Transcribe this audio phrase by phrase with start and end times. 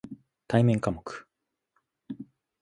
[0.47, 1.27] 対面科目